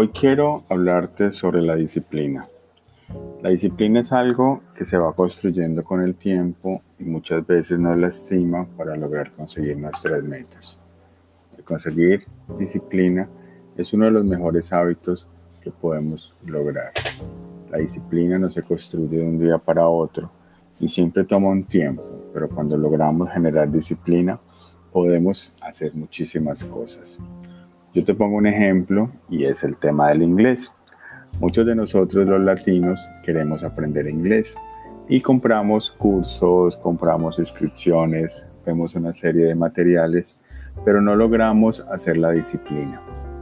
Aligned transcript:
Hoy 0.00 0.10
quiero 0.10 0.62
hablarte 0.70 1.32
sobre 1.32 1.60
la 1.60 1.74
disciplina. 1.74 2.44
La 3.42 3.48
disciplina 3.48 3.98
es 3.98 4.12
algo 4.12 4.62
que 4.76 4.84
se 4.84 4.96
va 4.96 5.12
construyendo 5.12 5.82
con 5.82 6.00
el 6.00 6.14
tiempo 6.14 6.82
y 7.00 7.04
muchas 7.04 7.44
veces 7.44 7.80
nos 7.80 7.96
lastima 7.96 8.64
para 8.76 8.94
lograr 8.94 9.32
conseguir 9.32 9.76
nuestras 9.76 10.22
metas. 10.22 10.78
El 11.56 11.64
conseguir 11.64 12.28
disciplina 12.56 13.28
es 13.76 13.92
uno 13.92 14.04
de 14.04 14.12
los 14.12 14.24
mejores 14.24 14.72
hábitos 14.72 15.26
que 15.64 15.72
podemos 15.72 16.32
lograr. 16.46 16.92
La 17.68 17.78
disciplina 17.78 18.38
no 18.38 18.50
se 18.50 18.62
construye 18.62 19.16
de 19.16 19.26
un 19.26 19.40
día 19.40 19.58
para 19.58 19.88
otro 19.88 20.30
y 20.78 20.88
siempre 20.88 21.24
toma 21.24 21.48
un 21.48 21.64
tiempo, 21.64 22.04
pero 22.32 22.48
cuando 22.48 22.78
logramos 22.78 23.32
generar 23.32 23.68
disciplina 23.68 24.38
podemos 24.92 25.52
hacer 25.60 25.92
muchísimas 25.92 26.62
cosas. 26.62 27.18
Yo 27.94 28.04
te 28.04 28.12
pongo 28.12 28.36
un 28.36 28.46
ejemplo 28.46 29.10
y 29.30 29.44
es 29.44 29.64
el 29.64 29.78
tema 29.78 30.08
del 30.08 30.22
inglés. 30.22 30.70
Muchos 31.40 31.66
de 31.66 31.74
nosotros 31.74 32.26
los 32.26 32.40
latinos 32.40 33.00
queremos 33.24 33.64
aprender 33.64 34.06
inglés 34.06 34.54
y 35.08 35.22
compramos 35.22 35.90
cursos, 35.92 36.76
compramos 36.76 37.38
inscripciones, 37.38 38.44
vemos 38.66 38.94
una 38.94 39.14
serie 39.14 39.46
de 39.46 39.54
materiales, 39.54 40.36
pero 40.84 41.00
no 41.00 41.16
logramos 41.16 41.80
hacer 41.90 42.18
la 42.18 42.32
disciplina, 42.32 43.00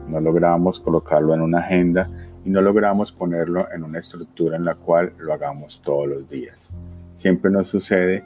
no 0.08 0.20
logramos 0.20 0.78
colocarlo 0.78 1.34
en 1.34 1.40
una 1.40 1.58
agenda 1.58 2.08
y 2.44 2.50
no 2.50 2.62
logramos 2.62 3.10
ponerlo 3.10 3.66
en 3.72 3.82
una 3.82 3.98
estructura 3.98 4.56
en 4.56 4.64
la 4.64 4.76
cual 4.76 5.12
lo 5.18 5.32
hagamos 5.32 5.82
todos 5.84 6.06
los 6.06 6.28
días. 6.28 6.72
Siempre 7.14 7.50
nos 7.50 7.66
sucede 7.66 8.22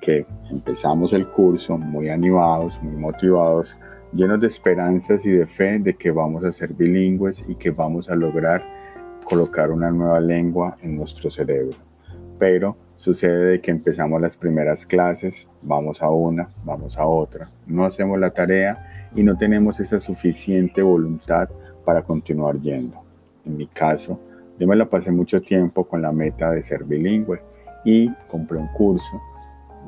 que 0.00 0.24
empezamos 0.50 1.12
el 1.12 1.28
curso 1.28 1.76
muy 1.76 2.08
animados, 2.08 2.82
muy 2.82 2.96
motivados, 2.96 3.76
llenos 4.12 4.40
de 4.40 4.46
esperanzas 4.46 5.24
y 5.26 5.30
de 5.30 5.46
fe 5.46 5.78
de 5.78 5.94
que 5.94 6.10
vamos 6.10 6.44
a 6.44 6.52
ser 6.52 6.72
bilingües 6.72 7.44
y 7.46 7.54
que 7.54 7.70
vamos 7.70 8.08
a 8.08 8.14
lograr 8.14 8.62
colocar 9.24 9.70
una 9.70 9.90
nueva 9.90 10.20
lengua 10.20 10.76
en 10.82 10.96
nuestro 10.96 11.30
cerebro. 11.30 11.76
Pero 12.38 12.76
sucede 12.96 13.60
que 13.60 13.70
empezamos 13.70 14.20
las 14.20 14.36
primeras 14.36 14.86
clases, 14.86 15.46
vamos 15.62 16.02
a 16.02 16.10
una, 16.10 16.48
vamos 16.64 16.96
a 16.96 17.06
otra, 17.06 17.48
no 17.66 17.84
hacemos 17.84 18.18
la 18.18 18.30
tarea 18.30 19.08
y 19.14 19.22
no 19.22 19.36
tenemos 19.36 19.80
esa 19.80 20.00
suficiente 20.00 20.82
voluntad 20.82 21.48
para 21.84 22.02
continuar 22.02 22.58
yendo. 22.60 23.00
En 23.44 23.56
mi 23.56 23.66
caso, 23.66 24.18
yo 24.58 24.66
me 24.66 24.76
la 24.76 24.88
pasé 24.88 25.10
mucho 25.10 25.40
tiempo 25.40 25.84
con 25.84 26.02
la 26.02 26.12
meta 26.12 26.50
de 26.50 26.62
ser 26.62 26.84
bilingüe 26.84 27.40
y 27.84 28.12
compré 28.28 28.58
un 28.58 28.68
curso, 28.68 29.20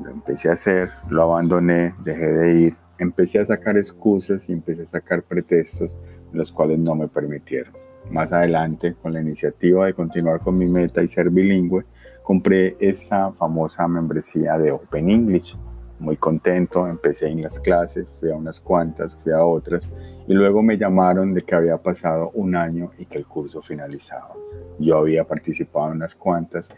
lo 0.03 0.11
empecé 0.11 0.49
a 0.49 0.53
hacer, 0.53 0.89
lo 1.09 1.23
abandoné, 1.23 1.93
dejé 2.03 2.25
de 2.25 2.61
ir 2.61 2.75
empecé 3.01 3.39
a 3.39 3.45
sacar 3.45 3.77
excusas 3.77 4.47
y 4.47 4.53
empecé 4.53 4.83
a 4.83 4.85
sacar 4.85 5.23
pretextos, 5.23 5.97
los 6.31 6.51
cuales 6.51 6.77
no 6.77 6.93
me 6.95 7.07
permitieron. 7.07 7.73
Más 8.11 8.31
adelante, 8.31 8.95
con 9.01 9.13
la 9.13 9.21
iniciativa 9.21 9.87
de 9.87 9.93
continuar 9.93 10.39
con 10.39 10.53
mi 10.53 10.69
meta 10.69 11.01
y 11.01 11.07
ser 11.07 11.29
bilingüe, 11.29 11.83
compré 12.21 12.75
esa 12.79 13.31
famosa 13.31 13.87
membresía 13.87 14.57
de 14.57 14.71
Open 14.71 15.09
English. 15.09 15.57
Muy 15.99 16.17
contento, 16.17 16.87
empecé 16.87 17.27
en 17.27 17.41
las 17.41 17.59
clases, 17.59 18.07
fui 18.19 18.31
a 18.31 18.35
unas 18.35 18.59
cuantas, 18.59 19.15
fui 19.23 19.31
a 19.31 19.43
otras 19.45 19.87
y 20.27 20.33
luego 20.33 20.61
me 20.61 20.77
llamaron 20.77 21.33
de 21.33 21.41
que 21.41 21.55
había 21.55 21.77
pasado 21.77 22.31
un 22.33 22.55
año 22.55 22.91
y 22.97 23.05
que 23.05 23.17
el 23.17 23.25
curso 23.25 23.61
finalizaba. 23.61 24.33
Yo 24.79 24.97
había 24.97 25.25
participado 25.25 25.87
en 25.87 25.97
unas 25.97 26.15
cuantas 26.15 26.69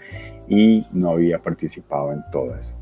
y 0.48 0.86
no 0.92 1.12
había 1.12 1.42
participado 1.42 2.12
en 2.12 2.24
todas. 2.32 2.76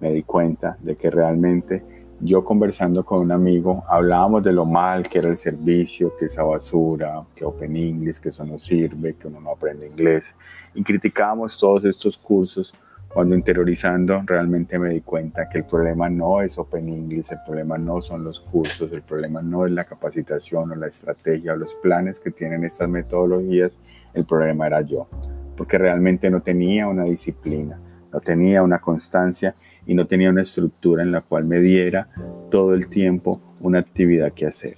Me 0.00 0.12
di 0.12 0.22
cuenta 0.22 0.78
de 0.80 0.96
que 0.96 1.10
realmente 1.10 1.97
yo 2.20 2.44
conversando 2.44 3.04
con 3.04 3.20
un 3.20 3.32
amigo, 3.32 3.84
hablábamos 3.88 4.42
de 4.42 4.52
lo 4.52 4.64
mal 4.64 5.08
que 5.08 5.18
era 5.18 5.28
el 5.28 5.36
servicio, 5.36 6.12
que 6.18 6.26
esa 6.26 6.42
basura, 6.42 7.22
que 7.34 7.44
Open 7.44 7.76
English, 7.76 8.18
que 8.18 8.30
eso 8.30 8.44
no 8.44 8.58
sirve, 8.58 9.14
que 9.14 9.28
uno 9.28 9.40
no 9.40 9.52
aprende 9.52 9.86
inglés. 9.86 10.34
Y 10.74 10.82
criticábamos 10.82 11.58
todos 11.58 11.84
estos 11.84 12.18
cursos 12.18 12.74
cuando 13.08 13.34
interiorizando 13.34 14.22
realmente 14.26 14.78
me 14.78 14.90
di 14.90 15.00
cuenta 15.00 15.48
que 15.48 15.58
el 15.58 15.64
problema 15.64 16.10
no 16.10 16.42
es 16.42 16.58
Open 16.58 16.88
English, 16.88 17.32
el 17.32 17.38
problema 17.46 17.78
no 17.78 18.02
son 18.02 18.22
los 18.22 18.40
cursos, 18.40 18.92
el 18.92 19.02
problema 19.02 19.40
no 19.40 19.64
es 19.64 19.72
la 19.72 19.84
capacitación 19.84 20.70
o 20.70 20.74
la 20.74 20.88
estrategia 20.88 21.54
o 21.54 21.56
los 21.56 21.74
planes 21.76 22.20
que 22.20 22.30
tienen 22.30 22.64
estas 22.64 22.88
metodologías, 22.88 23.78
el 24.12 24.26
problema 24.26 24.66
era 24.66 24.82
yo, 24.82 25.08
porque 25.56 25.78
realmente 25.78 26.30
no 26.30 26.42
tenía 26.42 26.86
una 26.86 27.04
disciplina, 27.04 27.80
no 28.12 28.20
tenía 28.20 28.62
una 28.62 28.78
constancia 28.78 29.54
y 29.88 29.94
no 29.94 30.06
tenía 30.06 30.30
una 30.30 30.42
estructura 30.42 31.02
en 31.02 31.10
la 31.10 31.22
cual 31.22 31.46
me 31.46 31.60
diera 31.60 32.06
todo 32.50 32.74
el 32.74 32.88
tiempo 32.88 33.40
una 33.62 33.78
actividad 33.78 34.32
que 34.32 34.46
hacer. 34.46 34.76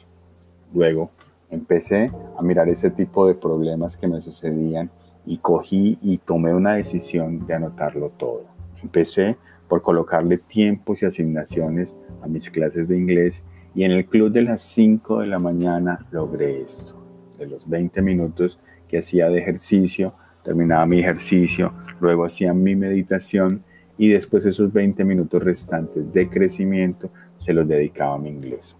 Luego 0.73 1.11
empecé 1.51 2.13
a 2.39 2.43
mirar 2.43 2.69
ese 2.69 2.91
tipo 2.91 3.27
de 3.27 3.35
problemas 3.35 3.97
que 3.97 4.07
me 4.07 4.23
sucedían 4.23 4.89
y 5.27 5.39
cogí 5.39 5.99
y 6.01 6.19
tomé 6.19 6.55
una 6.55 6.75
decisión 6.75 7.45
de 7.45 7.55
anotarlo 7.55 8.11
todo. 8.11 8.47
Empecé 8.83 9.37
por 9.69 9.83
colocarle 9.83 10.39
tiempos 10.39 11.03
y 11.03 11.07
asignaciones 11.07 11.97
a 12.23 12.29
mis 12.29 12.49
clases 12.49 12.87
de 12.87 12.97
inglés 12.97 13.43
y 13.75 13.83
en 13.83 13.91
el 13.91 14.07
club 14.07 14.31
de 14.31 14.43
las 14.43 14.63
5 14.63 15.21
de 15.21 15.27
la 15.27 15.41
mañana 15.41 16.07
logré 16.13 16.63
esto. 16.63 16.97
De 17.37 17.47
los 17.47 17.69
20 17.69 18.01
minutos 18.01 18.61
que 18.87 18.99
hacía 18.99 19.29
de 19.29 19.41
ejercicio, 19.41 20.15
terminaba 20.45 20.87
mi 20.87 21.01
ejercicio, 21.01 21.73
luego 22.01 22.27
hacía 22.27 22.55
mi 22.55 22.77
meditación 22.77 23.65
y 24.01 24.09
después 24.09 24.47
esos 24.47 24.73
20 24.73 25.05
minutos 25.05 25.43
restantes 25.43 26.11
de 26.11 26.31
crecimiento 26.31 27.11
se 27.37 27.53
los 27.53 27.69
dedicaba 27.69 28.15
a 28.15 28.19
mi 28.19 28.31
inglés. 28.31 28.75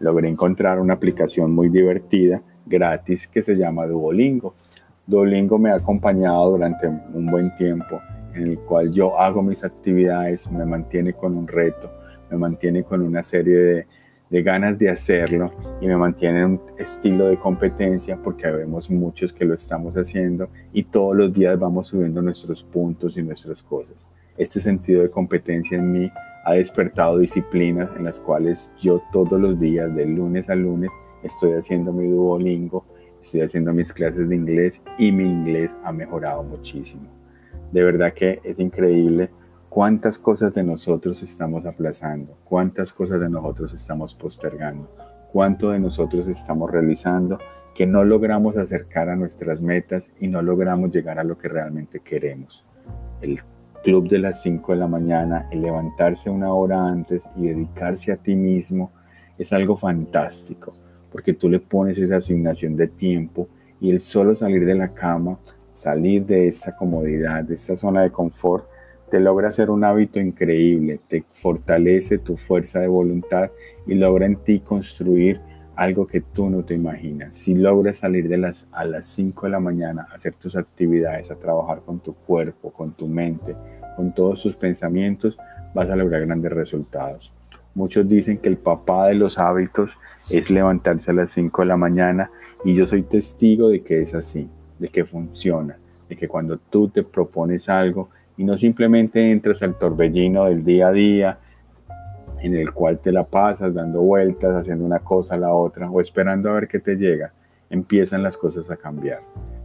Logré 0.00 0.26
encontrar 0.26 0.80
una 0.80 0.94
aplicación 0.94 1.52
muy 1.52 1.68
divertida, 1.68 2.42
gratis, 2.66 3.28
que 3.28 3.40
se 3.40 3.54
llama 3.54 3.86
Duolingo. 3.86 4.56
Duolingo 5.06 5.60
me 5.60 5.70
ha 5.70 5.76
acompañado 5.76 6.50
durante 6.50 6.88
un 6.88 7.26
buen 7.30 7.54
tiempo, 7.54 8.00
en 8.34 8.48
el 8.48 8.58
cual 8.58 8.90
yo 8.90 9.16
hago 9.16 9.44
mis 9.44 9.62
actividades, 9.62 10.50
me 10.50 10.66
mantiene 10.66 11.12
con 11.12 11.36
un 11.36 11.46
reto, 11.46 11.92
me 12.28 12.36
mantiene 12.36 12.82
con 12.82 13.00
una 13.00 13.22
serie 13.22 13.86
de, 14.28 14.42
ganas 14.42 14.76
de 14.76 14.90
hacerlo 14.90 15.52
y 15.80 15.86
me 15.86 15.96
mantiene 15.96 16.40
en 16.40 16.44
un 16.46 16.60
estilo 16.78 17.28
de 17.28 17.38
competencia 17.38 18.18
porque 18.20 18.50
vemos 18.50 18.90
muchos 18.90 19.32
que 19.32 19.44
lo 19.44 19.54
estamos 19.54 19.94
haciendo 19.94 20.48
y 20.72 20.82
todos 20.82 21.14
los 21.14 21.32
días 21.32 21.56
vamos 21.60 21.86
subiendo 21.86 22.20
nuestros 22.20 22.64
puntos 22.64 23.16
y 23.16 23.22
nuestras 23.22 23.62
cosas. 23.62 23.94
Este 24.36 24.60
sentido 24.60 25.02
de 25.02 25.10
competencia 25.10 25.78
en 25.78 25.92
mí 25.92 26.10
ha 26.44 26.54
despertado 26.54 27.18
disciplinas 27.18 27.88
en 27.96 28.04
las 28.04 28.18
cuales 28.18 28.72
yo 28.80 29.00
todos 29.12 29.40
los 29.40 29.60
días, 29.60 29.94
de 29.94 30.06
lunes 30.06 30.50
a 30.50 30.56
lunes, 30.56 30.90
estoy 31.22 31.52
haciendo 31.52 31.92
mi 31.92 32.08
Duolingo, 32.08 32.84
estoy 33.20 33.42
haciendo 33.42 33.72
mis 33.72 33.92
clases 33.92 34.28
de 34.28 34.34
inglés 34.34 34.82
y 34.98 35.12
mi 35.12 35.24
inglés 35.24 35.74
ha 35.84 35.92
mejorado 35.92 36.42
muchísimo. 36.42 37.08
De 37.70 37.84
verdad 37.84 38.12
que 38.12 38.40
es 38.42 38.58
increíble 38.58 39.30
cuántas 39.68 40.18
cosas 40.18 40.52
de 40.52 40.64
nosotros 40.64 41.22
estamos 41.22 41.64
aplazando, 41.64 42.36
cuántas 42.44 42.92
cosas 42.92 43.20
de 43.20 43.30
nosotros 43.30 43.72
estamos 43.72 44.14
postergando, 44.14 44.90
cuánto 45.32 45.70
de 45.70 45.78
nosotros 45.78 46.26
estamos 46.26 46.70
realizando 46.72 47.38
que 47.72 47.86
no 47.86 48.04
logramos 48.04 48.56
acercar 48.56 49.08
a 49.08 49.16
nuestras 49.16 49.60
metas 49.60 50.10
y 50.20 50.26
no 50.26 50.42
logramos 50.42 50.90
llegar 50.90 51.20
a 51.20 51.24
lo 51.24 51.38
que 51.38 51.48
realmente 51.48 52.00
queremos. 52.00 52.64
El 53.20 53.40
club 53.84 54.08
de 54.08 54.18
las 54.18 54.42
5 54.42 54.72
de 54.72 54.78
la 54.78 54.88
mañana, 54.88 55.46
el 55.52 55.62
levantarse 55.62 56.30
una 56.30 56.52
hora 56.52 56.84
antes 56.88 57.28
y 57.36 57.46
dedicarse 57.46 58.10
a 58.10 58.16
ti 58.16 58.34
mismo 58.34 58.90
es 59.38 59.52
algo 59.52 59.76
fantástico, 59.76 60.74
porque 61.12 61.34
tú 61.34 61.48
le 61.48 61.60
pones 61.60 61.98
esa 61.98 62.16
asignación 62.16 62.76
de 62.76 62.88
tiempo 62.88 63.46
y 63.80 63.90
el 63.90 64.00
solo 64.00 64.34
salir 64.34 64.64
de 64.64 64.74
la 64.74 64.94
cama, 64.94 65.38
salir 65.72 66.24
de 66.24 66.48
esa 66.48 66.74
comodidad, 66.74 67.44
de 67.44 67.54
esa 67.54 67.76
zona 67.76 68.02
de 68.02 68.10
confort, 68.10 68.66
te 69.10 69.20
logra 69.20 69.48
hacer 69.48 69.70
un 69.70 69.84
hábito 69.84 70.18
increíble, 70.18 70.98
te 71.06 71.24
fortalece 71.32 72.18
tu 72.18 72.36
fuerza 72.36 72.80
de 72.80 72.88
voluntad 72.88 73.50
y 73.86 73.94
logra 73.94 74.26
en 74.26 74.36
ti 74.36 74.60
construir 74.60 75.40
algo 75.76 76.06
que 76.06 76.20
tú 76.20 76.50
no 76.50 76.64
te 76.64 76.74
imaginas. 76.74 77.34
Si 77.34 77.54
logras 77.54 77.98
salir 77.98 78.28
de 78.28 78.38
las, 78.38 78.68
a 78.72 78.84
las 78.84 79.06
5 79.06 79.46
de 79.46 79.52
la 79.52 79.60
mañana, 79.60 80.06
a 80.10 80.14
hacer 80.14 80.34
tus 80.34 80.56
actividades, 80.56 81.30
a 81.30 81.36
trabajar 81.36 81.82
con 81.84 82.00
tu 82.00 82.14
cuerpo, 82.14 82.72
con 82.72 82.92
tu 82.92 83.06
mente, 83.06 83.56
con 83.96 84.14
todos 84.14 84.42
tus 84.42 84.56
pensamientos, 84.56 85.36
vas 85.74 85.90
a 85.90 85.96
lograr 85.96 86.26
grandes 86.26 86.52
resultados. 86.52 87.32
Muchos 87.74 88.08
dicen 88.08 88.38
que 88.38 88.48
el 88.48 88.56
papá 88.56 89.08
de 89.08 89.14
los 89.14 89.36
hábitos 89.36 89.98
es 90.30 90.48
levantarse 90.48 91.10
a 91.10 91.14
las 91.14 91.30
5 91.30 91.62
de 91.62 91.66
la 91.66 91.76
mañana 91.76 92.30
y 92.64 92.74
yo 92.74 92.86
soy 92.86 93.02
testigo 93.02 93.68
de 93.68 93.82
que 93.82 94.00
es 94.02 94.14
así, 94.14 94.48
de 94.78 94.88
que 94.88 95.04
funciona, 95.04 95.76
de 96.08 96.16
que 96.16 96.28
cuando 96.28 96.56
tú 96.58 96.88
te 96.88 97.02
propones 97.02 97.68
algo 97.68 98.10
y 98.36 98.44
no 98.44 98.56
simplemente 98.56 99.32
entras 99.32 99.62
al 99.64 99.76
torbellino 99.76 100.44
del 100.44 100.64
día 100.64 100.88
a 100.88 100.92
día, 100.92 101.38
en 102.44 102.54
el 102.54 102.72
cual 102.72 102.98
te 102.98 103.10
la 103.10 103.24
pasas 103.24 103.72
dando 103.72 104.02
vueltas, 104.02 104.54
haciendo 104.54 104.84
una 104.84 104.98
cosa 104.98 105.34
a 105.34 105.38
la 105.38 105.54
otra 105.54 105.90
o 105.90 106.00
esperando 106.00 106.50
a 106.50 106.54
ver 106.54 106.68
qué 106.68 106.78
te 106.78 106.96
llega, 106.96 107.32
empiezan 107.70 108.22
las 108.22 108.36
cosas 108.36 108.70
a 108.70 108.76
cambiar. 108.76 109.20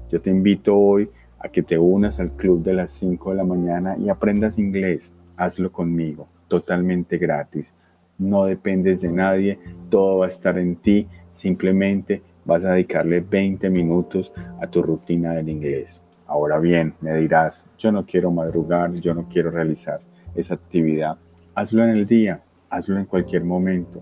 Yo 0.10 0.22
te 0.22 0.30
invito 0.30 0.78
hoy 0.78 1.10
a 1.40 1.50
que 1.50 1.62
te 1.62 1.78
unas 1.78 2.22
al 2.22 2.32
club 2.32 2.64
de 2.64 2.74
las 2.74 2.92
5 2.92 3.32
de 3.32 3.36
la 3.36 3.44
mañana 3.44 3.98
y 3.98 4.08
aprendas 4.08 4.58
inglés. 4.58 5.14
Hazlo 5.36 5.72
conmigo, 5.72 6.28
totalmente 6.48 7.18
gratis. 7.18 7.74
No 8.18 8.46
dependes 8.46 9.02
de 9.02 9.12
nadie, 9.12 9.60
todo 9.90 10.20
va 10.20 10.28
a 10.28 10.30
estar 10.30 10.58
en 10.58 10.78
ti. 10.78 11.06
Simplemente 11.34 12.22
vas 12.46 12.64
a 12.64 12.72
dedicarle 12.72 13.20
20 13.20 13.70
minutos 13.70 14.32
a 14.62 14.68
tu 14.68 14.82
rutina 14.82 15.34
del 15.34 15.50
inglés. 15.50 16.02
Ahora 16.28 16.60
bien, 16.60 16.94
me 17.02 17.14
dirás, 17.16 17.66
yo 17.78 17.92
no 17.92 18.06
quiero 18.06 18.32
madrugar, 18.32 18.94
yo 18.94 19.14
no 19.14 19.28
quiero 19.28 19.52
realizar 19.52 20.00
esa 20.34 20.54
actividad. 20.54 21.18
Hazlo 21.56 21.84
en 21.84 21.90
el 21.90 22.06
día, 22.06 22.42
hazlo 22.70 22.98
en 22.98 23.06
cualquier 23.06 23.44
momento. 23.44 24.02